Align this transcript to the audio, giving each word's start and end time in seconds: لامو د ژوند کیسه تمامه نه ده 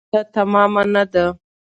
لامو 0.03 0.09
د 0.11 0.11
ژوند 0.11 0.19
کیسه 0.25 0.31
تمامه 0.35 0.83
نه 0.93 1.03
ده 1.13 1.25